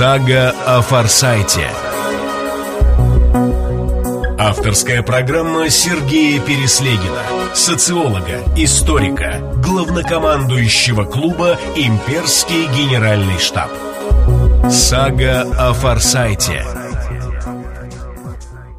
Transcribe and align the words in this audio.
Сага 0.00 0.54
о 0.64 0.80
Форсайте. 0.80 1.68
Авторская 4.38 5.02
программа 5.02 5.68
Сергея 5.68 6.40
Переслегина, 6.40 7.22
социолога, 7.54 8.42
историка, 8.56 9.40
главнокомандующего 9.62 11.04
клуба 11.04 11.58
«Имперский 11.76 12.64
генеральный 12.68 13.38
штаб». 13.38 13.70
Сага 14.70 15.42
о 15.58 15.74
Форсайте. 15.74 16.64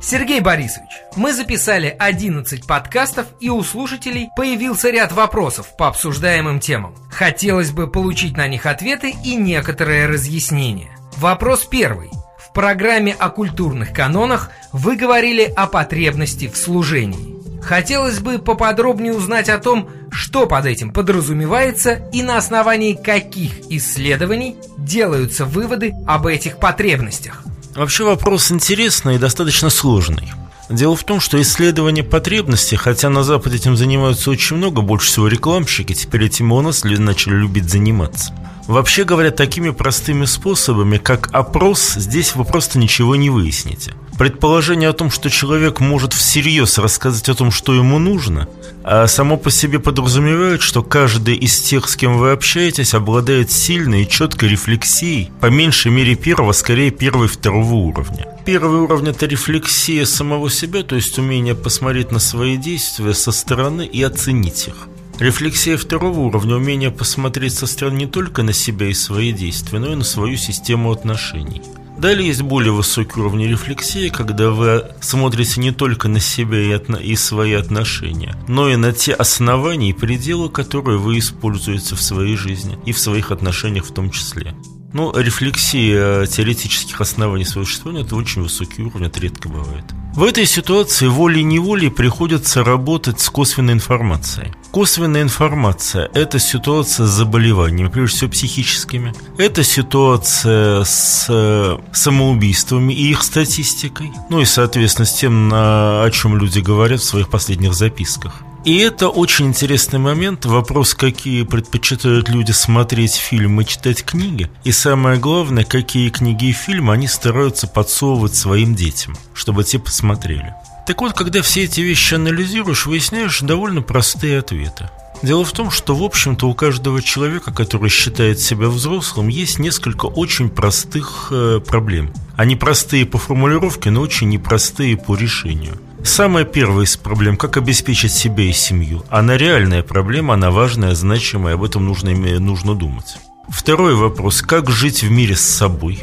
Сергей 0.02 0.40
Борисович, 0.40 0.90
мы 1.16 1.34
записали 1.34 1.96
11 2.00 2.66
подкастов, 2.66 3.28
и 3.40 3.50
у 3.52 3.62
слушателей 3.62 4.32
появился 4.36 4.90
ряд 4.90 5.12
вопросов 5.12 5.78
по 5.78 5.88
обсуждаемым 5.88 6.60
темам. 6.60 6.96
Хотелось 7.12 7.70
бы 7.70 7.86
получить 7.86 8.36
на 8.36 8.48
них 8.48 8.66
ответы 8.66 9.14
и 9.24 9.36
некоторые 9.36 10.08
разъяснения. 10.08 10.91
Вопрос 11.22 11.66
первый. 11.70 12.10
В 12.40 12.52
программе 12.52 13.14
о 13.14 13.30
культурных 13.30 13.94
канонах 13.94 14.50
вы 14.74 14.96
говорили 14.96 15.44
о 15.44 15.68
потребности 15.68 16.48
в 16.52 16.58
служении. 16.58 17.36
Хотелось 17.62 18.20
бы 18.20 18.40
поподробнее 18.40 19.14
узнать 19.14 19.48
о 19.48 19.60
том, 19.60 19.88
что 20.10 20.48
под 20.48 20.66
этим 20.66 20.92
подразумевается 20.92 22.10
и 22.12 22.24
на 22.24 22.38
основании 22.38 22.94
каких 22.94 23.52
исследований 23.70 24.56
делаются 24.80 25.46
выводы 25.46 25.94
об 26.08 26.26
этих 26.26 26.58
потребностях. 26.58 27.44
Вообще 27.76 28.04
вопрос 28.04 28.52
интересный 28.52 29.18
и 29.18 29.20
достаточно 29.20 29.70
сложный. 29.70 30.32
Дело 30.72 30.96
в 30.96 31.04
том, 31.04 31.20
что 31.20 31.40
исследование 31.42 32.04
потребностей, 32.04 32.78
хотя 32.78 33.10
на 33.10 33.24
Западе 33.24 33.58
этим 33.58 33.76
занимаются 33.76 34.32
очень 34.32 34.56
много, 34.56 34.82
больше 34.82 35.08
всего 35.08 35.28
рекламщики, 35.28 35.94
теперь 35.94 36.26
этим 36.26 36.54
у 36.54 36.62
нас 36.62 36.86
начали 36.86 37.36
любить 37.36 37.70
заниматься. 37.70 38.34
Вообще 38.68 39.04
говоря, 39.04 39.32
такими 39.32 39.72
простыми 39.72 40.24
способами, 40.24 40.98
как 40.98 41.30
опрос, 41.34 41.96
здесь 41.96 42.36
вы 42.36 42.46
просто 42.46 42.80
ничего 42.80 43.18
не 43.18 43.30
выясните. 43.30 43.94
Предположение 44.18 44.88
о 44.88 44.94
том, 44.94 45.12
что 45.12 45.30
человек 45.30 45.82
может 45.82 46.14
всерьез 46.14 46.78
рассказать 46.78 47.28
о 47.28 47.34
том, 47.34 47.52
что 47.52 47.74
ему 47.74 48.00
нужно, 48.00 48.48
а 48.84 49.08
само 49.08 49.36
по 49.36 49.52
себе 49.52 49.80
подразумевает, 49.80 50.62
что 50.62 50.84
каждый 50.84 51.36
из 51.36 51.60
тех, 51.60 51.90
с 51.90 51.98
кем 51.98 52.18
вы 52.18 52.32
общаетесь, 52.32 52.94
обладает 52.94 53.52
сильной 53.52 54.04
и 54.04 54.10
четкой 54.10 54.50
рефлексией, 54.50 55.32
по 55.42 55.48
меньшей 55.48 55.92
мере 55.92 56.16
первого, 56.16 56.54
скорее 56.54 56.92
первого 56.92 57.26
и 57.26 57.28
второго 57.28 57.74
уровня. 57.74 58.28
Первый 58.46 58.82
уровень– 58.82 59.08
это 59.10 59.26
рефлексия 59.26 60.06
самого 60.06 60.50
себя, 60.50 60.84
то 60.84 60.96
есть 60.96 61.18
умение 61.20 61.56
посмотреть 61.56 62.12
на 62.12 62.20
свои 62.20 62.58
действия 62.58 63.14
со 63.14 63.32
стороны 63.32 63.86
и 63.86 64.02
оценить 64.02 64.68
их. 64.68 64.88
Рефлексия 65.20 65.78
второго 65.78 66.20
уровня– 66.20 66.56
умение 66.58 66.92
посмотреть 66.92 67.54
со 67.54 67.68
стороны 67.68 68.00
не 68.00 68.08
только 68.08 68.42
на 68.44 68.54
себя 68.54 68.88
и 68.88 68.94
свои 68.94 69.32
действия, 69.32 69.80
но 69.80 69.94
и 69.94 69.96
на 69.96 70.04
свою 70.04 70.38
систему 70.38 70.92
отношений– 70.92 71.62
Далее 72.02 72.30
есть 72.30 72.42
более 72.42 72.72
высокий 72.72 73.20
уровень 73.20 73.48
рефлексии, 73.48 74.10
когда 74.10 74.50
вы 74.50 74.86
смотрите 75.02 75.62
не 75.62 75.72
только 75.72 76.08
на 76.08 76.20
себя 76.20 76.58
и, 76.58 77.04
и 77.04 77.16
свои 77.16 77.54
отношения, 77.54 78.36
но 78.48 78.70
и 78.70 78.76
на 78.76 78.92
те 78.92 79.14
основания 79.14 79.92
и 79.92 79.94
пределы, 79.94 80.50
которые 80.50 80.98
вы 80.98 81.20
используете 81.20 81.96
в 81.96 82.02
своей 82.02 82.36
жизни 82.36 82.80
и 82.88 82.92
в 82.92 82.98
своих 82.98 83.30
отношениях 83.30 83.86
в 83.86 83.94
том 83.94 84.10
числе. 84.10 84.56
Ну, 84.94 85.18
рефлексия 85.18 86.26
теоретических 86.26 87.00
оснований 87.00 87.46
своего 87.46 87.66
существования– 87.66 88.04
это 88.06 88.16
очень 88.16 88.42
высокий 88.44 88.84
уровень, 88.84 89.08
это 89.08 89.20
редко 89.20 89.48
бывает. 89.48 89.86
В 90.14 90.24
этой 90.24 90.46
ситуации 90.46 91.08
волей-неволей 91.08 91.90
приходится 91.90 92.66
работать 92.66 93.22
с 93.22 93.30
косвенной 93.30 93.74
информацией. 93.74 94.52
Косвенная 94.72 95.22
информация– 95.22 96.10
это 96.14 96.38
ситуация 96.38 97.06
с 97.06 97.10
заболеваниями, 97.10 97.88
прежде 97.88 98.18
всего 98.18 98.32
психическими. 98.32 99.14
Это 99.38 99.64
ситуация 99.64 100.84
с 100.84 101.28
э, 101.30 101.78
самоубийствами 101.94 102.94
и 102.94 103.10
их 103.12 103.24
статистикой. 103.24 104.12
Ну 104.30 104.42
и, 104.42 104.46
соответственно, 104.46 105.06
с 105.06 105.14
тем, 105.14 105.50
о 105.54 106.10
чем 106.12 106.38
люди 106.38 106.60
говорят 106.60 107.00
в 107.00 107.06
своих 107.06 107.30
последних 107.30 107.74
записках. 107.74 108.44
И 108.64 108.78
это 108.78 109.10
очень 109.10 109.48
интересный 109.48 109.98
момент. 109.98 110.46
Вопрос, 110.46 110.94
какие 110.94 111.44
предпочитают 111.44 112.30
люди 112.30 112.52
смотреть 112.52 113.16
фильмы, 113.16 113.66
читать 113.66 114.04
книги. 114.04 114.52
И 114.64 114.72
самое 114.72 115.18
главное, 115.18 115.64
какие 115.64 116.10
книги 116.10 116.46
и 116.46 116.52
фильмы 116.52 116.94
они 116.94 117.08
стараются 117.08 117.68
подсовывать 117.68 118.36
своим 118.36 118.76
детям, 118.76 119.18
чтобы 119.34 119.64
те 119.64 119.80
посмотрели. 119.80 120.54
Так 120.86 121.02
вот, 121.02 121.14
когда 121.14 121.42
все 121.42 121.64
эти 121.64 121.82
вещи 121.82 122.14
анализируешь, 122.14 122.86
выясняешь 122.86 123.40
довольно 123.42 123.82
простые 123.82 124.40
ответы. 124.40 124.90
Дело 125.24 125.44
в 125.44 125.52
том, 125.52 125.72
что, 125.72 125.96
в 125.96 126.04
общем-то, 126.04 126.48
у 126.48 126.54
каждого 126.54 127.02
человека, 127.02 127.52
который 127.52 127.90
считает 127.90 128.40
себя 128.40 128.68
взрослым, 128.68 129.28
есть 129.28 129.60
несколько 129.60 130.06
очень 130.06 130.50
простых 130.50 131.28
э, 131.32 131.62
проблем. 131.66 132.12
Они 132.36 132.56
простые 132.56 133.06
по 133.06 133.18
формулировке, 133.18 133.92
но 133.92 134.02
очень 134.02 134.30
непростые 134.30 134.98
по 134.98 135.16
решению. 135.16 135.80
Самая 136.04 136.46
первая 136.46 136.86
из 136.86 136.98
проблем– 136.98 137.38
как 137.38 137.58
обеспечить 137.58 138.12
себя 138.12 138.44
и 138.44 138.54
семью. 138.54 139.04
Она 139.10 139.38
реальная 139.38 139.84
проблема, 139.84 140.34
она 140.34 140.50
важная, 140.50 140.96
значимая, 140.96 141.54
об 141.54 141.64
этом 141.64 141.86
нужно, 141.86 142.12
нужно 142.40 142.76
думать. 142.76 143.18
Второй 143.50 143.96
вопрос– 143.96 144.42
как 144.44 144.70
жить 144.70 145.04
в 145.04 145.12
мире 145.12 145.36
с 145.36 145.42
собой? 145.42 146.00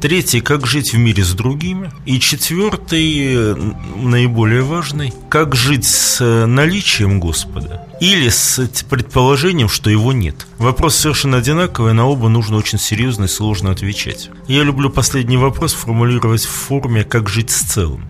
Третий– 0.00 0.40
как 0.42 0.66
жить 0.66 0.92
в 0.92 0.98
мире 0.98 1.24
с 1.24 1.32
другими. 1.32 1.90
И 2.06 2.18
четвертый, 2.18 3.54
наиболее 3.96 4.62
важный– 4.62 5.12
как 5.30 5.54
жить 5.54 5.86
с 5.86 6.46
наличием 6.46 7.20
Господа 7.20 7.86
или 8.00 8.28
с 8.28 8.60
предположением, 8.90 9.68
что 9.68 9.90
его 9.90 10.12
нет. 10.12 10.46
Вопрос 10.58 10.96
совершенно 10.96 11.38
одинаковый, 11.38 11.94
на 11.94 12.06
оба 12.06 12.28
нужно 12.28 12.56
очень 12.56 12.78
серьезно 12.78 13.24
и 13.24 13.28
сложно 13.28 13.70
отвечать. 13.70 14.28
Я 14.48 14.64
люблю 14.64 14.90
последний 14.90 15.36
вопрос 15.36 15.72
формулировать 15.72 16.44
в 16.44 16.50
форме 16.50 17.04
«как 17.04 17.28
жить 17.28 17.50
с 17.50 17.62
целым». 17.62 18.02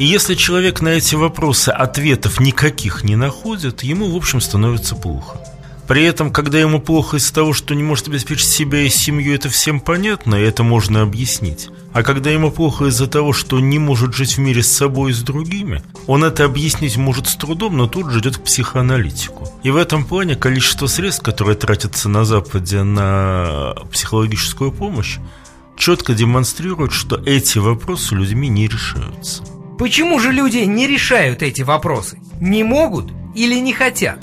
И 0.00 0.06
если 0.06 0.34
человек 0.34 0.80
на 0.80 0.88
эти 0.88 1.14
вопросы 1.14 1.68
ответов 1.68 2.40
никаких 2.40 3.04
не 3.04 3.16
находит, 3.16 3.82
ему, 3.82 4.10
в 4.10 4.16
общем, 4.16 4.40
становится 4.40 4.96
плохо. 4.96 5.38
При 5.86 6.04
этом, 6.04 6.32
когда 6.32 6.58
ему 6.58 6.80
плохо 6.80 7.18
из-за 7.18 7.34
того, 7.34 7.52
что 7.52 7.74
не 7.74 7.82
может 7.82 8.08
обеспечить 8.08 8.48
себя 8.48 8.80
и 8.80 8.88
семью, 8.88 9.34
это 9.34 9.50
всем 9.50 9.78
понятно, 9.78 10.36
и 10.36 10.42
это 10.42 10.62
можно 10.62 11.02
объяснить. 11.02 11.68
А 11.92 12.02
когда 12.02 12.30
ему 12.30 12.50
плохо 12.50 12.86
из-за 12.86 13.08
того, 13.08 13.34
что 13.34 13.60
не 13.60 13.78
может 13.78 14.14
жить 14.14 14.38
в 14.38 14.40
мире 14.40 14.62
с 14.62 14.72
собой 14.72 15.10
и 15.10 15.14
с 15.14 15.20
другими, 15.20 15.82
он 16.06 16.24
это 16.24 16.46
объяснить 16.46 16.96
может 16.96 17.26
с 17.26 17.36
трудом, 17.36 17.76
но 17.76 17.86
тут 17.86 18.10
же 18.10 18.20
идет 18.20 18.38
к 18.38 18.44
психоаналитику. 18.44 19.52
И 19.64 19.70
в 19.70 19.76
этом 19.76 20.06
плане 20.06 20.34
количество 20.34 20.86
средств, 20.86 21.22
которые 21.22 21.56
тратятся 21.56 22.08
на 22.08 22.24
Западе 22.24 22.84
на 22.84 23.74
психологическую 23.92 24.72
помощь, 24.72 25.18
четко 25.76 26.14
демонстрирует, 26.14 26.92
что 26.92 27.16
эти 27.26 27.58
вопросы 27.58 28.14
людьми 28.14 28.48
не 28.48 28.66
решаются. 28.66 29.42
Почему 29.80 30.20
же 30.20 30.30
люди 30.30 30.58
не 30.58 30.86
решают 30.86 31.42
эти 31.42 31.62
вопросы? 31.62 32.20
Не 32.38 32.64
могут 32.64 33.10
или 33.34 33.54
не 33.54 33.72
хотят? 33.72 34.18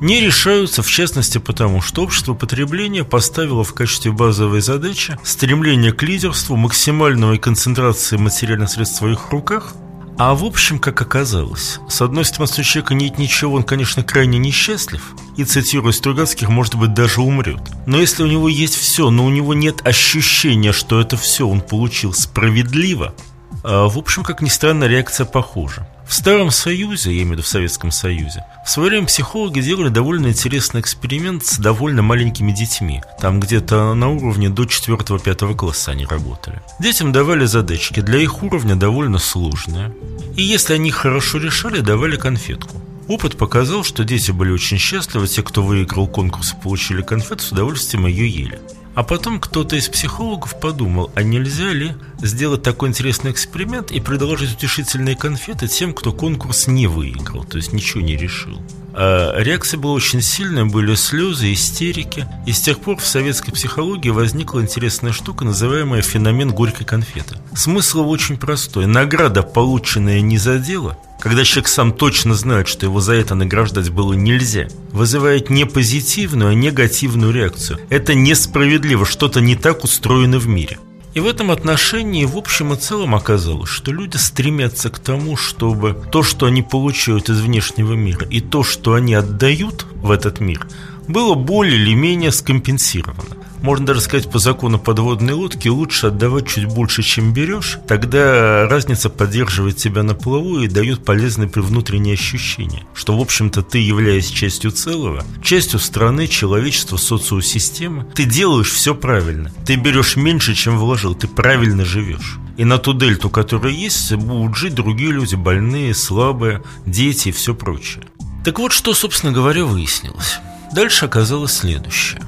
Не 0.00 0.20
решаются, 0.20 0.84
в 0.84 0.88
частности, 0.88 1.38
потому 1.38 1.80
что 1.80 2.04
общество 2.04 2.34
потребления 2.34 3.02
поставило 3.02 3.64
в 3.64 3.74
качестве 3.74 4.12
базовой 4.12 4.60
задачи 4.60 5.18
стремление 5.24 5.92
к 5.92 6.04
лидерству, 6.04 6.54
максимальной 6.54 7.36
концентрации 7.38 8.16
материальных 8.16 8.70
средств 8.70 8.94
в 8.94 8.98
своих 8.98 9.30
руках, 9.30 9.74
а 10.18 10.36
в 10.36 10.44
общем, 10.44 10.78
как 10.78 11.02
оказалось, 11.02 11.80
с 11.88 12.00
одной 12.00 12.24
стороны, 12.24 12.52
у 12.56 12.62
человека 12.62 12.94
нет 12.94 13.18
ничего, 13.18 13.54
он, 13.54 13.64
конечно, 13.64 14.04
крайне 14.04 14.38
несчастлив, 14.38 15.02
и, 15.36 15.42
цитируя 15.42 15.90
Стругацких, 15.90 16.48
может 16.48 16.76
быть, 16.76 16.94
даже 16.94 17.22
умрет. 17.22 17.62
Но 17.86 17.98
если 17.98 18.22
у 18.22 18.28
него 18.28 18.48
есть 18.48 18.76
все, 18.76 19.10
но 19.10 19.24
у 19.24 19.30
него 19.30 19.52
нет 19.52 19.84
ощущения, 19.84 20.70
что 20.70 21.00
это 21.00 21.16
все 21.16 21.48
он 21.48 21.60
получил 21.60 22.12
справедливо, 22.12 23.16
в 23.62 23.98
общем, 23.98 24.24
как 24.24 24.42
ни 24.42 24.48
странно, 24.48 24.84
реакция 24.84 25.26
похожа. 25.26 25.86
В 26.06 26.14
Старом 26.14 26.50
Союзе, 26.50 27.10
я 27.10 27.22
имею 27.22 27.28
в 27.28 27.32
виду 27.32 27.42
в 27.42 27.46
Советском 27.46 27.90
Союзе, 27.90 28.44
в 28.66 28.70
свое 28.70 28.90
время 28.90 29.06
психологи 29.06 29.60
делали 29.60 29.88
довольно 29.88 30.26
интересный 30.26 30.80
эксперимент 30.80 31.44
с 31.44 31.58
довольно 31.58 32.02
маленькими 32.02 32.52
детьми. 32.52 33.02
Там 33.20 33.40
где-то 33.40 33.94
на 33.94 34.10
уровне 34.10 34.50
до 34.50 34.64
4-5 34.64 35.54
класса 35.56 35.92
они 35.92 36.04
работали. 36.04 36.60
Детям 36.80 37.12
давали 37.12 37.46
задачки, 37.46 38.00
для 38.00 38.18
их 38.18 38.42
уровня 38.42 38.76
довольно 38.76 39.18
сложные. 39.18 39.92
И 40.36 40.42
если 40.42 40.74
они 40.74 40.90
хорошо 40.90 41.38
решали, 41.38 41.80
давали 41.80 42.16
конфетку. 42.16 42.82
Опыт 43.08 43.36
показал, 43.36 43.82
что 43.84 44.04
дети 44.04 44.30
были 44.30 44.50
очень 44.50 44.78
счастливы, 44.78 45.26
те, 45.26 45.42
кто 45.42 45.62
выиграл 45.62 46.06
конкурс 46.06 46.52
и 46.52 46.62
получили 46.62 47.02
конфету, 47.02 47.42
с 47.42 47.52
удовольствием 47.52 48.06
ее 48.06 48.28
ели. 48.28 48.60
А 48.94 49.02
потом 49.02 49.40
кто-то 49.40 49.76
из 49.76 49.88
психологов 49.88 50.60
подумал, 50.60 51.10
а 51.14 51.22
нельзя 51.22 51.72
ли 51.72 51.94
сделать 52.20 52.62
такой 52.62 52.90
интересный 52.90 53.30
эксперимент 53.30 53.90
и 53.90 54.00
предложить 54.00 54.54
утешительные 54.54 55.16
конфеты 55.16 55.66
тем, 55.66 55.94
кто 55.94 56.12
конкурс 56.12 56.66
не 56.66 56.86
выиграл, 56.86 57.44
то 57.44 57.56
есть 57.56 57.72
ничего 57.72 58.02
не 58.02 58.16
решил. 58.16 58.60
А 58.94 59.38
реакция 59.38 59.78
была 59.78 59.94
очень 59.94 60.20
сильная, 60.20 60.66
были 60.66 60.94
слезы, 60.94 61.52
истерики. 61.52 62.26
И 62.46 62.52
с 62.52 62.60
тех 62.60 62.78
пор 62.78 62.98
в 62.98 63.06
советской 63.06 63.52
психологии 63.52 64.10
возникла 64.10 64.60
интересная 64.60 65.12
штука, 65.12 65.44
называемая 65.44 66.02
феномен 66.02 66.50
горькой 66.50 66.84
конфеты. 66.84 67.38
Смысл 67.54 68.08
очень 68.08 68.36
простой. 68.36 68.86
Награда, 68.86 69.42
полученная 69.42 70.20
не 70.20 70.36
за 70.36 70.58
дело, 70.58 70.98
когда 71.22 71.44
человек 71.44 71.68
сам 71.68 71.92
точно 71.92 72.34
знает, 72.34 72.66
что 72.66 72.84
его 72.84 73.00
за 73.00 73.14
это 73.14 73.36
награждать 73.36 73.90
было 73.90 74.12
нельзя, 74.12 74.66
вызывает 74.90 75.50
не 75.50 75.64
позитивную, 75.66 76.50
а 76.50 76.54
негативную 76.54 77.32
реакцию. 77.32 77.78
Это 77.90 78.14
несправедливо, 78.14 79.06
что-то 79.06 79.40
не 79.40 79.54
так 79.54 79.84
устроено 79.84 80.40
в 80.40 80.48
мире. 80.48 80.80
И 81.14 81.20
в 81.20 81.26
этом 81.28 81.52
отношении 81.52 82.24
в 82.24 82.36
общем 82.36 82.72
и 82.72 82.76
целом 82.76 83.14
оказалось, 83.14 83.70
что 83.70 83.92
люди 83.92 84.16
стремятся 84.16 84.90
к 84.90 84.98
тому, 84.98 85.36
чтобы 85.36 85.96
то, 86.10 86.24
что 86.24 86.46
они 86.46 86.62
получают 86.62 87.28
из 87.28 87.40
внешнего 87.40 87.92
мира, 87.92 88.26
и 88.28 88.40
то, 88.40 88.64
что 88.64 88.94
они 88.94 89.14
отдают 89.14 89.86
в 89.94 90.10
этот 90.10 90.40
мир, 90.40 90.66
было 91.08 91.34
более 91.34 91.76
или 91.76 91.94
менее 91.94 92.32
скомпенсировано. 92.32 93.36
Можно 93.62 93.86
даже 93.86 94.00
сказать, 94.00 94.28
по 94.28 94.40
закону 94.40 94.78
подводной 94.80 95.34
лодки 95.34 95.68
лучше 95.68 96.08
отдавать 96.08 96.48
чуть 96.48 96.66
больше, 96.66 97.02
чем 97.02 97.32
берешь. 97.32 97.78
Тогда 97.86 98.66
разница 98.68 99.08
поддерживает 99.08 99.76
тебя 99.76 100.02
на 100.02 100.14
плаву 100.14 100.58
и 100.58 100.68
дает 100.68 101.04
полезные 101.04 101.48
внутренние 101.48 102.14
ощущения, 102.14 102.84
что, 102.92 103.16
в 103.16 103.20
общем-то, 103.20 103.62
ты, 103.62 103.78
являясь 103.78 104.26
частью 104.26 104.72
целого, 104.72 105.24
частью 105.44 105.78
страны, 105.78 106.26
человечества, 106.26 106.96
социосистемы, 106.96 108.04
ты 108.14 108.24
делаешь 108.24 108.72
все 108.72 108.96
правильно. 108.96 109.52
Ты 109.64 109.76
берешь 109.76 110.16
меньше, 110.16 110.54
чем 110.54 110.76
вложил, 110.76 111.14
ты 111.14 111.28
правильно 111.28 111.84
живешь. 111.84 112.38
И 112.56 112.64
на 112.64 112.78
ту 112.78 112.94
дельту, 112.94 113.30
которая 113.30 113.72
есть, 113.72 114.12
будут 114.14 114.56
жить 114.56 114.74
другие 114.74 115.12
люди, 115.12 115.36
больные, 115.36 115.94
слабые, 115.94 116.62
дети 116.84 117.28
и 117.28 117.32
все 117.32 117.54
прочее. 117.54 118.04
Так 118.44 118.58
вот, 118.58 118.72
что, 118.72 118.92
собственно 118.92 119.32
говоря, 119.32 119.64
выяснилось. 119.64 120.40
Дальше 120.72 121.06
оказалось 121.06 121.52
следующее. 121.52 122.20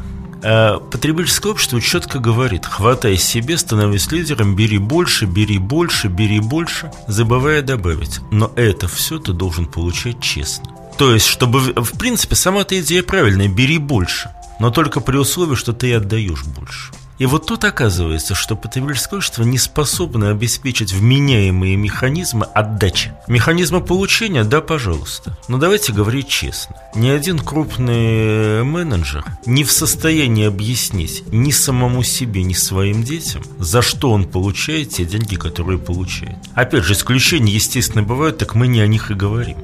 А 0.43 0.79
потребительское 0.79 1.52
общество 1.52 1.81
четко 1.81 2.19
говорит, 2.19 2.67
хватай 2.67 3.17
себе, 3.17 3.56
становись 3.56 4.12
лидером, 4.12 4.55
бери 4.55 4.76
больше, 4.76 5.25
бери 5.25 5.56
больше, 5.56 6.08
бери 6.08 6.38
больше, 6.38 6.93
забывая 7.08 7.62
добавить. 7.62 8.20
Но 8.31 8.52
это 8.55 8.87
все 8.87 9.19
ты 9.19 9.32
должен 9.32 9.64
получать 9.64 10.20
честно. 10.20 10.67
То 10.99 11.14
есть, 11.14 11.26
чтобы, 11.26 11.61
в 11.61 11.99
принципе, 11.99 12.37
сама 12.37 12.61
эта 12.61 12.79
идея 12.81 13.02
правильная, 13.02 13.49
бери 13.49 13.79
больше, 13.79 14.31
но 14.61 14.70
только 14.70 15.00
при 15.00 15.17
условии, 15.17 15.56
что 15.56 15.73
ты 15.73 15.94
отдаешь 15.94 16.44
больше. 16.44 16.93
И 17.19 17.27
вот 17.27 17.47
тут 17.47 17.65
оказывается, 17.65 18.35
что 18.35 18.57
потребительское 18.57 19.19
общество 19.19 19.45
не 19.45 19.57
способно 19.57 20.31
обеспечить 20.31 20.93
вменяемые 20.93 21.77
механизмы 21.77 22.47
отдачи. 22.47 23.13
Механизмы 23.29 23.81
получения, 23.81 24.43
да, 24.43 24.61
пожалуйста. 24.61 25.39
Но 25.47 25.59
давайте 25.59 25.93
говорить 25.93 26.29
честно. 26.29 26.77
Ни 26.95 27.09
один 27.09 27.39
крупный 27.39 28.65
менеджер 28.65 29.25
не 29.47 29.63
в 29.63 29.71
состоянии 29.71 30.47
объяснить 30.47 31.23
ни 31.33 31.53
самому 31.53 32.03
себе, 32.03 32.43
ни 32.43 32.55
своим 32.55 33.05
детям, 33.05 33.43
за 33.59 33.81
что 33.81 34.11
он 34.11 34.25
получает 34.25 34.91
те 34.91 35.05
деньги, 35.05 35.37
которые 35.37 35.79
получает. 35.79 36.37
Опять 36.55 36.85
же, 36.85 36.95
исключения, 36.95 37.53
естественно, 37.53 38.03
бывают, 38.03 38.39
так 38.39 38.55
мы 38.57 38.67
не 38.67 38.81
о 38.81 38.87
них 38.89 39.11
и 39.13 39.15
говорим. 39.15 39.59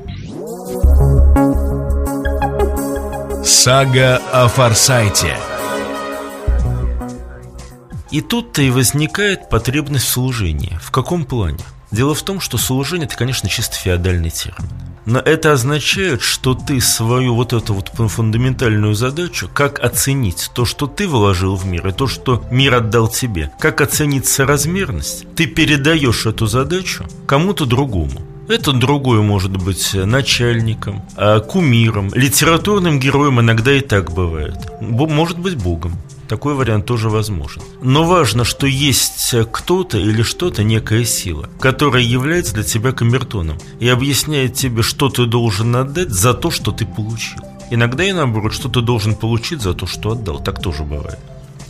Сага 3.45 4.21
о 4.33 4.47
Форсайте– 4.49 5.37
и 8.11 8.21
тут-то 8.21 8.63
и 8.63 8.71
возникает 8.71 9.49
потребность 9.49 10.07
в 10.07 10.11
служении. 10.11 10.79
В 10.83 10.91
каком 10.91 11.25
плане? 11.25 11.65
Дело 11.91 12.15
в 12.15 12.23
том, 12.23 12.41
что 12.41 12.57
служение– 12.57 13.07
это, 13.09 13.17
конечно, 13.17 13.49
чисто 13.49 13.77
феодальный 13.77 14.31
термин. 14.31 14.69
Но 15.07 15.19
это 15.19 15.53
означает, 15.53 16.23
что 16.23 16.55
ты 16.55 16.81
свою 16.81 17.35
вот 17.35 17.53
эту 17.53 17.75
вот 17.75 17.89
фундаментальную 17.89 18.95
задачу, 18.95 19.49
как 19.53 19.83
оценить 19.83 20.51
то, 20.55 20.65
что 20.65 20.87
ты 20.87 21.09
вложил 21.09 21.57
в 21.57 21.67
мир, 21.67 21.89
и 21.89 21.93
то, 21.93 22.07
что 22.07 22.45
мир 22.51 22.75
отдал 22.75 23.09
тебе, 23.09 23.51
как 23.59 23.81
оценить 23.81 24.27
соразмерность, 24.27 25.27
ты 25.35 25.47
передаешь 25.47 26.27
эту 26.27 26.47
задачу 26.47 27.07
кому-то 27.27 27.67
другому. 27.67 28.21
Это 28.47 28.73
другой 28.73 29.23
может 29.23 29.57
быть 29.57 29.95
начальником, 29.95 31.03
а, 31.17 31.41
кумиром, 31.41 32.13
литературным 32.15 32.99
героем 32.99 33.41
иногда 33.41 33.73
и 33.73 33.81
так 33.81 34.13
бывает. 34.13 34.57
Может 34.81 35.39
быть 35.39 35.57
богом. 35.57 35.97
Такой 36.31 36.55
вариант 36.55 36.87
тоже 36.87 37.09
возможен. 37.09 37.61
Но 37.83 38.05
важно, 38.05 38.45
что 38.45 38.65
есть 38.69 39.35
кто-то 39.51 39.99
или 39.99 40.23
что-то, 40.23 40.63
некая 40.63 41.05
сила, 41.05 41.51
которая 41.59 42.05
является 42.05 42.55
для 42.55 42.63
тебя 42.63 42.93
камертоном 42.93 43.59
и 43.81 43.89
объясняет 43.89 44.55
тебе, 44.55 44.83
что 44.83 45.09
ты 45.09 45.27
должен 45.27 45.75
отдать 45.75 46.11
за 46.11 46.33
то, 46.33 46.53
что 46.53 46.71
ты 46.71 46.87
получил. 46.87 47.41
Иногда 47.73 48.05
и 48.05 48.13
наоборот, 48.13 48.53
что 48.53 48.69
ты 48.69 48.81
должен 48.81 49.17
получить 49.17 49.61
за 49.61 49.75
то, 49.75 49.89
что 49.89 50.13
отдал. 50.13 50.39
Так 50.39 50.63
тоже 50.63 50.85
бывает. 50.85 51.19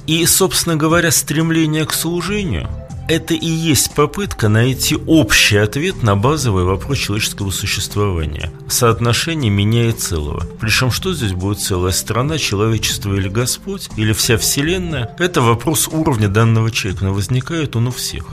И, 0.07 0.27
собственно 0.27 0.77
говоря, 0.77 1.11
стремление 1.11 1.87
к 1.87 1.95
служению 1.95 2.69
это 3.11 3.35
и 3.35 3.47
есть 3.47 3.93
попытка 3.95 4.49
найти 4.49 4.97
общий 5.07 5.57
ответ 5.57 6.03
на 6.05 6.15
базовый 6.15 6.65
вопрос 6.65 6.99
человеческого 6.99 7.51
существования. 7.51 8.53
Соотношение 8.69 9.51
меня 9.51 9.89
и 9.89 9.93
целого. 9.93 10.47
Причем 10.61 10.93
что 10.93 11.13
здесь 11.13 11.33
будет 11.33 11.59
целая 11.59 11.93
страна, 11.93 12.39
человечество 12.39 13.13
или 13.15 13.29
Господь, 13.29 13.89
или 13.97 14.13
вся 14.13 14.39
Вселенная? 14.39 15.15
Это 15.19 15.41
вопрос 15.41 15.89
уровня 15.89 16.29
данного 16.29 16.71
человека, 16.71 17.05
но 17.05 17.13
возникает 17.13 17.75
он 17.75 17.89
у 17.89 17.91
всех. 17.91 18.27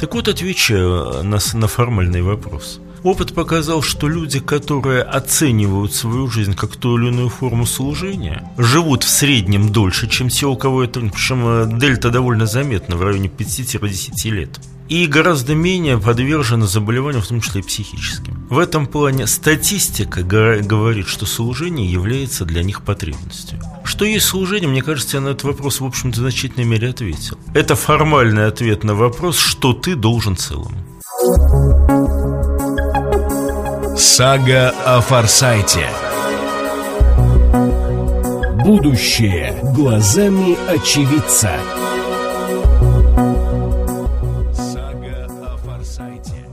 Так 0.00 0.14
вот, 0.14 0.28
отвечаю 0.28 1.22
на, 1.22 1.38
на 1.52 1.66
формальный 1.68 2.22
вопрос– 2.22 2.80
Опыт 3.02 3.34
показал, 3.34 3.82
что 3.82 4.08
люди, 4.08 4.38
которые 4.38 5.02
оценивают 5.02 5.92
свою 5.92 6.28
жизнь 6.28 6.54
как 6.54 6.76
ту 6.76 6.98
или 6.98 7.08
иную 7.08 7.28
форму 7.30 7.66
служения, 7.66 8.48
живут 8.56 9.02
в 9.02 9.08
среднем 9.08 9.70
дольше, 9.70 10.08
чем 10.08 10.28
те, 10.28 10.46
у 10.46 10.56
кого 10.56 10.84
это... 10.84 11.00
Причем 11.00 11.42
э, 11.44 11.78
дельта 11.80 12.10
довольно 12.10 12.46
заметна, 12.46 12.96
в 12.96 13.02
районе 13.02 13.28
5-10 13.28 14.30
лет. 14.30 14.60
И 14.88 15.06
гораздо 15.06 15.54
менее 15.54 15.98
подвержены 15.98 16.66
заболеваниям, 16.66 17.22
в 17.22 17.26
том 17.26 17.40
числе 17.40 17.60
и 17.60 17.64
психическим. 17.64 18.46
В 18.48 18.58
этом 18.58 18.86
плане 18.86 19.26
статистика 19.26 20.22
говорит, 20.22 21.08
что 21.08 21.26
служение 21.26 21.90
является 21.90 22.44
для 22.44 22.62
них 22.62 22.82
потребностью. 22.82 23.58
Что 23.84 24.04
есть 24.04 24.26
служение, 24.26 24.68
мне 24.68 24.82
кажется, 24.82 25.16
я 25.16 25.22
на 25.22 25.28
этот 25.28 25.44
вопрос, 25.44 25.80
в 25.80 25.84
общем-то, 25.84 26.18
в 26.18 26.20
значительной 26.20 26.66
мере 26.66 26.90
ответил. 26.90 27.38
Это 27.54 27.74
формальный 27.74 28.46
ответ 28.46 28.84
на 28.84 28.94
вопрос, 28.94 29.38
что 29.38 29.72
ты 29.72 29.96
должен 29.96 30.36
целому. 30.36 30.76
Сага 34.04 34.70
о 34.84 35.00
Форсайте 35.00 35.88
Будущее 38.64 39.56
глазами 39.76 40.58
очевидца 40.68 41.52
Сага 44.52 45.28
о 45.40 45.56
Форсайте 45.56 46.48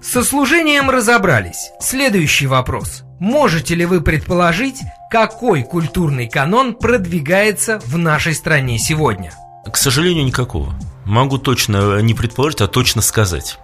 Со 0.00 0.24
служением 0.24 0.88
разобрались. 0.88 1.72
Следующий 1.78 2.46
вопрос. 2.46 3.02
Можете 3.20 3.74
ли 3.74 3.84
вы 3.84 4.00
предположить, 4.00 4.80
какой 5.10 5.62
культурный 5.62 6.26
канон 6.26 6.74
продвигается 6.74 7.80
в 7.84 7.98
нашей 7.98 8.34
стране 8.34 8.78
сегодня? 8.78 9.30
К 9.70 9.76
сожалению, 9.76 10.24
никакого. 10.24 10.74
Могу 11.04 11.36
точно 11.36 12.00
не 12.00 12.14
предположить, 12.14 12.62
а 12.62 12.66
точно 12.66 13.02
сказать. 13.02 13.58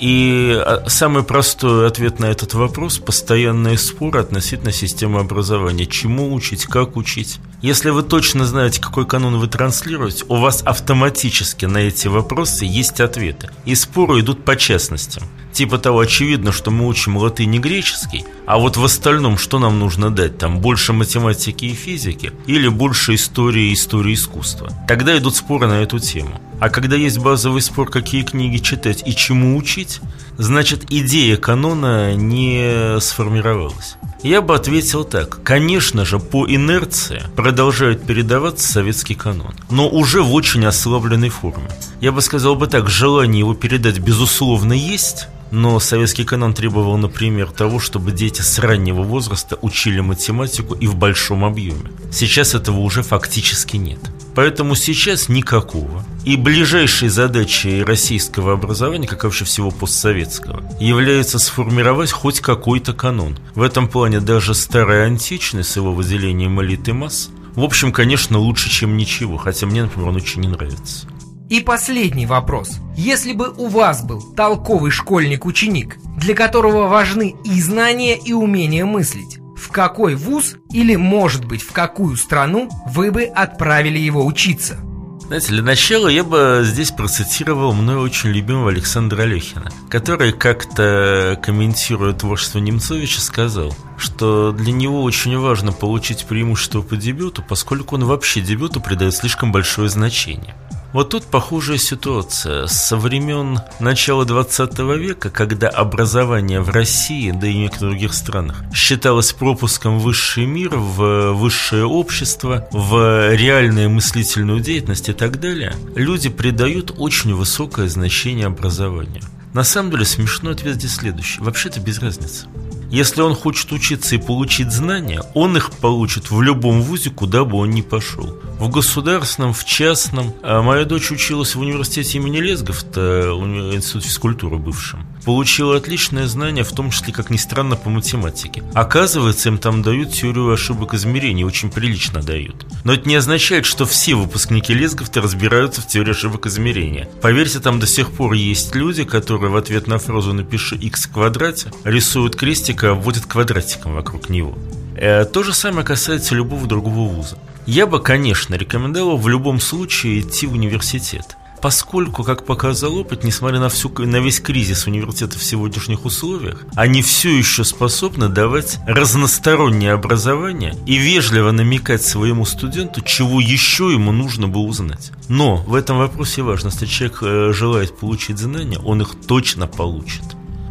И 0.00 0.60
а, 0.60 0.84
самый 0.88 1.22
простой 1.22 1.86
ответ 1.86 2.18
на 2.18 2.26
этот 2.26 2.54
вопрос– 2.54 2.98
постоянные 3.04 3.78
споры 3.78 4.20
относительно 4.20 4.72
системы 4.72 5.20
образования. 5.20 5.86
Чему 5.86 6.34
учить, 6.34 6.66
как 6.66 6.96
учить. 6.96 7.38
Если 7.62 7.90
вы 7.90 8.02
точно 8.02 8.44
знаете, 8.44 8.80
какой 8.80 9.06
канон 9.06 9.38
вы 9.38 9.46
транслируете, 9.46 10.24
у 10.28 10.36
вас 10.36 10.62
автоматически 10.62 11.66
на 11.66 11.78
эти 11.78 12.08
вопросы 12.08 12.64
есть 12.64 13.00
ответы. 13.00 13.50
И 13.64 13.74
споры 13.74 14.20
идут 14.20 14.44
по 14.44 14.56
частностям. 14.56 15.22
Типа 15.52 15.78
того, 15.78 16.00
очевидно, 16.00 16.50
что 16.50 16.72
мы 16.72 16.88
учим 16.88 17.16
латынь 17.16 17.54
и 17.54 17.58
греческий, 17.60 18.24
а 18.44 18.58
вот 18.58 18.76
в 18.76 18.84
остальном 18.84 19.38
что 19.38 19.60
нам 19.60 19.78
нужно 19.78 20.10
дать? 20.10 20.36
Там 20.36 20.58
больше 20.58 20.92
математики 20.92 21.66
и 21.66 21.74
физики 21.74 22.32
или 22.46 22.66
больше 22.66 23.14
истории 23.14 23.70
и 23.70 23.74
истории 23.74 24.14
искусства? 24.14 24.72
Тогда 24.88 25.16
идут 25.16 25.36
споры 25.36 25.68
на 25.68 25.80
эту 25.80 26.00
тему. 26.00 26.40
А 26.64 26.70
когда 26.70 26.96
есть 26.96 27.18
базовый 27.18 27.60
спор, 27.60 27.90
какие 27.90 28.22
книги 28.22 28.56
читать 28.56 29.02
и 29.04 29.14
чему 29.14 29.58
учить, 29.58 30.00
значит 30.38 30.90
идея 30.90 31.36
канона 31.36 32.14
не 32.14 32.98
сформировалась. 33.00 33.96
Я 34.22 34.40
бы 34.40 34.54
ответил 34.54 35.04
так. 35.04 35.42
Конечно 35.42 36.06
же, 36.06 36.18
по 36.18 36.46
инерции 36.46 37.22
продолжает 37.36 38.06
передаваться 38.06 38.66
советский 38.66 39.14
канон, 39.14 39.54
но 39.68 39.90
уже 39.90 40.22
в 40.22 40.32
очень 40.32 40.64
ослабленной 40.64 41.28
форме. 41.28 41.68
Я 42.00 42.12
бы 42.12 42.22
сказал 42.22 42.54
бы 42.54 42.66
так, 42.66 42.88
желание 42.88 43.40
его 43.40 43.52
передать 43.52 43.98
безусловно 43.98 44.72
есть, 44.72 45.28
но 45.50 45.78
советский 45.78 46.24
канон 46.24 46.54
требовал, 46.54 46.96
например, 46.96 47.50
того, 47.50 47.78
чтобы 47.78 48.10
дети 48.12 48.40
с 48.40 48.58
раннего 48.58 49.02
возраста 49.02 49.58
учили 49.60 50.00
математику 50.00 50.74
и 50.74 50.86
в 50.86 50.96
большом 50.96 51.44
объеме. 51.44 51.90
Сейчас 52.10 52.54
этого 52.54 52.78
уже 52.78 53.02
фактически 53.02 53.76
нет. 53.76 54.00
Поэтому 54.34 54.74
сейчас 54.74 55.28
никакого. 55.28 56.04
И 56.24 56.36
ближайшей 56.36 57.08
задачей 57.08 57.84
российского 57.84 58.54
образования, 58.54 59.06
как 59.06 59.24
вообще 59.24 59.44
всего 59.44 59.70
постсоветского, 59.70 60.62
является 60.80 61.38
сформировать 61.38 62.10
хоть 62.10 62.40
какой-то 62.40 62.92
канон. 62.94 63.38
В 63.54 63.62
этом 63.62 63.88
плане 63.88 64.20
даже 64.20 64.54
старая 64.54 65.06
античность 65.06 65.70
с 65.70 65.76
его 65.76 65.92
выделением 65.92 66.60
элиты 66.60 66.92
масс, 66.92 67.30
в 67.54 67.62
общем, 67.62 67.92
конечно, 67.92 68.38
лучше, 68.38 68.68
чем 68.68 68.96
ничего, 68.96 69.36
хотя 69.36 69.66
мне, 69.66 69.82
например, 69.82 70.08
он 70.08 70.16
очень 70.16 70.40
не 70.40 70.48
нравится. 70.48 71.06
И 71.48 71.60
последний 71.60 72.26
вопрос. 72.26 72.78
Если 72.96 73.32
бы 73.32 73.50
у 73.50 73.68
вас 73.68 74.02
был 74.02 74.20
толковый 74.34 74.90
школьник-ученик, 74.90 75.98
для 76.16 76.34
которого 76.34 76.88
важны 76.88 77.36
и 77.44 77.60
знания, 77.60 78.16
и 78.16 78.32
умение 78.32 78.84
мыслить, 78.84 79.38
какой 79.74 80.14
вуз 80.14 80.54
или, 80.70 80.94
может 80.94 81.44
быть, 81.44 81.62
в 81.62 81.72
какую 81.72 82.16
страну 82.16 82.70
вы 82.86 83.10
бы 83.10 83.24
отправили 83.24 83.98
его 83.98 84.24
учиться? 84.24 84.78
Знаете, 85.26 85.48
для 85.48 85.62
начала 85.62 86.06
я 86.06 86.22
бы 86.22 86.60
здесь 86.62 86.92
процитировал 86.92 87.72
мной 87.72 87.96
очень 87.96 88.30
любимого 88.30 88.70
Александра 88.70 89.22
Алехина, 89.22 89.72
который 89.90 90.32
как-то, 90.32 91.40
комментируя 91.42 92.12
творчество 92.12 92.60
Немцовича, 92.60 93.20
сказал, 93.20 93.74
что 93.98 94.52
для 94.52 94.70
него 94.70 95.02
очень 95.02 95.36
важно 95.38 95.72
получить 95.72 96.24
преимущество 96.26 96.82
по 96.82 96.96
дебюту, 96.96 97.42
поскольку 97.42 97.96
он 97.96 98.04
вообще 98.04 98.40
дебюту 98.42 98.80
придает 98.80 99.14
слишком 99.14 99.50
большое 99.50 99.88
значение. 99.88 100.54
Вот 100.94 101.10
тут 101.10 101.24
похожая 101.24 101.76
ситуация. 101.76 102.68
Со 102.68 102.96
времен 102.96 103.58
начала 103.80 104.24
20 104.24 104.78
века, 104.96 105.28
когда 105.28 105.68
образование 105.68 106.60
в 106.60 106.70
России, 106.70 107.32
да 107.32 107.48
и 107.48 107.52
в 107.52 107.56
некоторых 107.56 107.90
других 107.90 108.14
странах, 108.14 108.62
считалось 108.72 109.32
пропуском 109.32 109.98
в 109.98 110.02
высший 110.02 110.46
мир, 110.46 110.76
в 110.76 111.32
высшее 111.32 111.84
общество, 111.84 112.68
в 112.70 113.34
реальную 113.34 113.90
мыслительную 113.90 114.60
деятельность 114.60 115.08
и 115.08 115.12
так 115.12 115.40
далее, 115.40 115.74
люди 115.96 116.28
придают 116.28 116.94
очень 116.96 117.34
высокое 117.34 117.88
значение 117.88 118.46
образованию. 118.46 119.22
На 119.52 119.64
самом 119.64 119.90
деле 119.90 120.04
смешной 120.04 120.52
ответ 120.52 120.76
здесь 120.76 120.94
следующий. 120.94 121.40
Вообще-то 121.40 121.80
без 121.80 121.98
разницы. 121.98 122.46
Если 122.90 123.20
он 123.22 123.34
хочет 123.34 123.72
учиться 123.72 124.14
и 124.14 124.18
получить 124.18 124.70
знания, 124.70 125.22
он 125.34 125.56
их 125.56 125.72
получит 125.72 126.30
в 126.30 126.40
любом 126.40 126.82
вузе, 126.82 127.10
куда 127.10 127.44
бы 127.44 127.58
он 127.58 127.70
ни 127.70 127.82
пошел. 127.82 128.38
В 128.58 128.68
государственном, 128.68 129.52
в 129.52 129.64
частном. 129.64 130.32
А 130.42 130.62
моя 130.62 130.84
дочь 130.84 131.10
училась 131.10 131.54
в 131.54 131.60
университете 131.60 132.18
имени 132.18 132.38
Лезговта, 132.38 133.30
институт 133.72 134.04
физкультуры 134.04 134.58
бывшем. 134.58 135.06
Получила 135.24 135.76
отличное 135.76 136.28
знание, 136.28 136.62
в 136.62 136.72
том 136.72 136.90
числе, 136.90 137.12
как 137.12 137.30
ни 137.30 137.36
странно, 137.36 137.74
по 137.74 137.90
математике. 137.90 138.62
Оказывается, 138.74 139.48
им 139.48 139.58
там 139.58 139.82
дают 139.82 140.12
теорию 140.12 140.52
ошибок 140.52 140.94
измерений, 140.94 141.44
очень 141.44 141.70
прилично 141.70 142.22
дают. 142.22 142.66
Но 142.84 142.92
это 142.92 143.08
не 143.08 143.16
означает, 143.16 143.66
что 143.66 143.86
все 143.86 144.14
выпускники 144.14 144.72
Лезговта 144.72 145.20
разбираются 145.20 145.80
в 145.80 145.88
теории 145.88 146.12
ошибок 146.12 146.46
измерения. 146.46 147.08
Поверьте, 147.20 147.58
там 147.58 147.80
до 147.80 147.86
сих 147.86 148.12
пор 148.12 148.34
есть 148.34 148.74
люди, 148.74 149.04
которые 149.04 149.50
в 149.50 149.56
ответ 149.56 149.88
на 149.88 149.98
фразу 149.98 150.32
«напиши 150.32 150.76
x 150.76 151.06
в 151.06 151.12
квадрате» 151.12 151.72
рисуют 151.84 152.36
крестик 152.36 152.84
только 152.84 152.90
обводит 152.98 153.24
квадратиком 153.24 153.94
вокруг 153.94 154.28
него. 154.28 154.58
Э, 154.96 155.24
то 155.24 155.42
же 155.42 155.54
самое 155.54 155.86
касается 155.86 156.34
любого 156.34 156.66
другого 156.66 157.08
вуза. 157.08 157.38
Я 157.66 157.86
бы, 157.86 157.98
конечно, 157.98 158.54
рекомендовал 158.56 159.16
в 159.16 159.26
любом 159.28 159.58
случае 159.58 160.20
идти 160.20 160.46
в 160.46 160.52
университет. 160.52 161.36
Поскольку, 161.64 162.24
как 162.24 162.44
показал 162.44 162.94
опыт, 162.94 163.24
несмотря 163.24 163.58
на, 163.58 163.70
всю, 163.70 163.88
на 163.88 164.16
весь 164.16 164.38
кризис 164.38 164.86
университета 164.86 165.38
в 165.38 165.42
сегодняшних 165.42 166.04
условиях, 166.04 166.60
они 166.76 167.00
все 167.00 167.34
еще 167.34 167.64
способны 167.64 168.28
давать 168.28 168.80
разностороннее 168.86 169.92
образование 169.92 170.76
и 170.84 170.98
вежливо 170.98 171.52
намекать 171.52 172.02
своему 172.02 172.44
студенту, 172.44 173.00
чего 173.00 173.40
еще 173.40 173.90
ему 173.90 174.12
нужно 174.12 174.46
бы 174.46 174.60
узнать. 174.60 175.10
Но 175.30 175.56
в 175.56 175.74
этом 175.74 175.96
вопросе 175.96 176.42
важно, 176.42 176.68
если 176.68 176.84
человек 176.84 177.22
э, 177.22 177.52
желает 177.54 177.96
получить 177.96 178.36
знания, 178.36 178.78
он 178.80 179.00
их 179.00 179.14
точно 179.26 179.66
получит 179.66 180.24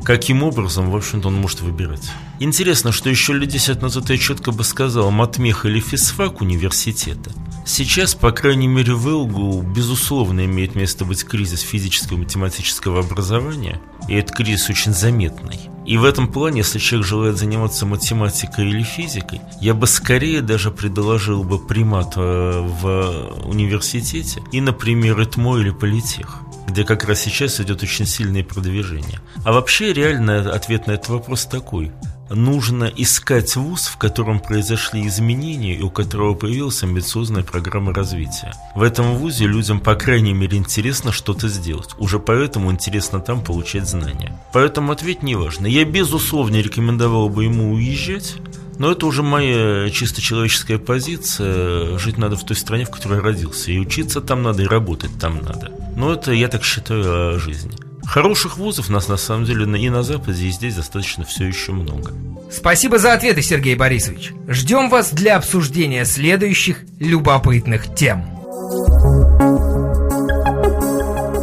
каким 0.04 0.44
образом, 0.44 0.92
в 0.92 0.96
общем-то, 0.98 1.30
он 1.30 1.36
может 1.36 1.62
выбирать. 1.62 2.12
Интересно, 2.40 2.92
что 2.92 3.10
еще 3.10 3.32
лет 3.32 3.50
10 3.50 3.82
назад 3.82 4.10
я 4.10 4.18
четко 4.18 4.52
бы 4.52 4.66
сказал 4.66 5.10
матмех 5.12 5.66
или 5.66 5.80
физфак 5.80 6.42
университета. 6.42 7.32
Сейчас, 7.66 8.14
по 8.14 8.32
крайней 8.32 8.68
мере, 8.68 8.94
в 8.94 9.10
ИЛГУ, 9.10 9.62
безусловно, 9.62 10.46
имеет 10.46 10.76
место 10.76 11.06
быть 11.06 11.24
кризис 11.24 11.62
физического 11.62 12.18
и 12.18 12.22
математического 12.22 13.00
образования, 13.00 13.80
и 14.08 14.16
этот 14.16 14.36
кризис 14.36 14.70
очень 14.70 14.94
заметный. 14.94 15.60
И 15.86 15.98
в 15.98 16.06
этом 16.06 16.28
плане, 16.28 16.60
если 16.60 16.80
человек 16.80 17.08
желает 17.08 17.38
заниматься 17.38 17.86
математикой 17.86 18.70
или 18.70 18.84
физикой, 18.84 19.42
я 19.60 19.74
бы 19.74 19.88
скорее 19.88 20.42
даже 20.42 20.72
предложил 20.72 21.44
бы 21.44 21.60
примат 21.60 22.14
э, 22.16 22.20
в 22.20 23.46
университете 23.46 24.42
и, 24.52 24.62
например, 24.62 25.22
ИТМО 25.22 25.58
или 25.60 25.72
Политех 25.72 26.40
где 26.66 26.86
как 26.86 27.04
раз 27.04 27.20
сейчас 27.20 27.60
идет 27.60 27.84
очень 27.84 28.06
сильное 28.06 28.44
продвижение. 28.44 29.20
А 29.44 29.52
вообще 29.52 29.94
реальный 29.94 30.42
ответ 30.50 30.88
на 30.88 30.94
этот 30.94 31.10
вопрос 31.10 31.46
такой. 31.46 31.92
Нужно 32.34 32.86
искать 32.86 33.56
вуз, 33.56 33.86
в 33.86 33.98
котором 33.98 34.40
произошли 34.40 35.06
изменения 35.06 35.76
и 35.76 35.82
у 35.84 35.92
которого 35.92 36.34
появилась 36.34 36.82
амбициозная 36.82 37.44
программа 37.44 37.94
развития. 37.94 38.54
В 38.76 38.82
этом 38.82 39.16
вузе 39.18 39.46
людям, 39.46 39.80
по 39.80 39.94
крайней 39.94 40.34
мере, 40.34 40.58
интересно 40.58 41.12
что-то 41.12 41.48
сделать. 41.48 41.90
Уже 42.00 42.18
поэтому 42.18 42.72
интересно 42.72 43.20
там 43.20 43.44
получать 43.44 43.88
знания. 43.88 44.42
Поэтому 44.52 44.92
ответ 44.92 45.22
не 45.22 45.36
важно. 45.36 45.68
Я, 45.68 45.86
безусловно, 45.86 46.56
рекомендовал 46.56 47.30
бы 47.30 47.44
ему 47.44 47.74
уезжать, 47.74 48.36
но 48.80 48.92
это 48.92 49.06
уже 49.06 49.22
моя 49.22 49.92
чисто 49.92 50.20
человеческая 50.20 50.80
позиция. 50.80 52.00
Жить 52.00 52.18
надо 52.18 52.36
в 52.36 52.44
той 52.44 52.56
стране, 52.56 52.86
в 52.86 52.90
которой 52.90 53.18
я 53.18 53.22
родился. 53.22 53.72
И 53.72 53.78
учиться 53.78 54.22
там 54.22 54.42
надо, 54.42 54.64
и 54.64 54.68
работать 54.68 55.12
там 55.20 55.40
надо. 55.44 55.72
Но 55.96 56.12
это 56.12 56.32
я 56.32 56.48
так 56.48 56.64
считаю 56.64 57.36
о 57.36 57.40
жизни. 57.40 57.74
Хороших 58.06 58.58
вузов 58.58 58.90
нас 58.90 59.08
на 59.08 59.18
самом 59.18 59.46
деле 59.46 59.66
и 59.80 59.90
на 59.90 60.04
Западе, 60.04 60.46
и 60.46 60.52
здесь 60.52 60.76
достаточно 60.76 61.26
все 61.26 61.46
еще 61.46 61.72
много. 61.72 62.12
Спасибо 62.52 62.98
за 63.00 63.14
ответы, 63.14 63.42
Сергей 63.42 63.76
Борисович. 63.76 64.34
Ждем 64.48 64.90
вас 64.90 65.12
для 65.12 65.38
обсуждения 65.38 66.06
следующих 66.06 66.82
любопытных 67.00 67.96
тем. 67.96 68.26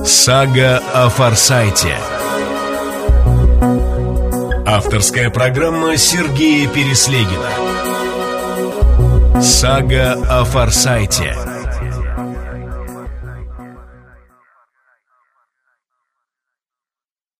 Сага 0.06 0.82
о 0.94 1.08
Форсайте. 1.08 1.96
Авторская 4.66 5.30
программа 5.30 5.96
Сергея 5.96 6.68
Переслегина. 6.68 7.50
Сага 9.42 10.12
о 10.28 10.44
Форсайте. 10.44 11.49